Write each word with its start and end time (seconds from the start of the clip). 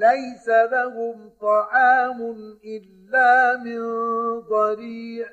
ليس 0.00 0.48
لهم 0.48 1.30
طعام 1.40 2.20
إلا 2.64 3.56
من 3.56 3.80
ضريع. 4.40 5.28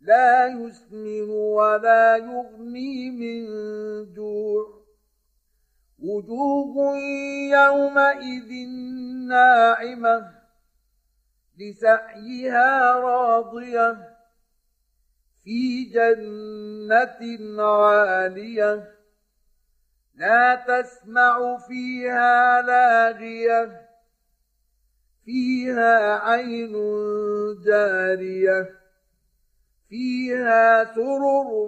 لا 0.00 0.46
يسمن 0.46 1.30
ولا 1.30 2.16
يغني 2.16 3.10
من 3.10 3.44
جوع. 4.14 4.78
وجوه 5.98 6.96
يومئذ 7.52 8.68
ناعمة 9.28 10.30
لسعيها 11.58 12.92
راضية 12.92 13.96
في 15.44 15.84
جنة 15.84 17.62
عالية. 17.62 18.97
لا 20.18 20.54
تسمع 20.54 21.58
فيها 21.58 22.62
لاغية 22.62 23.88
فيها 25.24 26.18
عين 26.18 26.72
جارية 27.64 28.70
فيها 29.88 30.84
سرر 30.94 31.66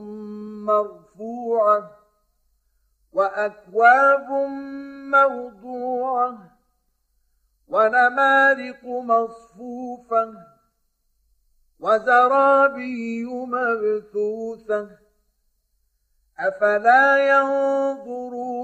مرفوعة 0.67 1.91
وأكواب 3.13 4.29
موضوعة 5.11 6.39
ونمارق 7.69 8.85
مصفوفة 8.85 10.35
وزرابي 11.81 13.25
مبثوثة. 13.25 14.89
أفلا 16.41 17.17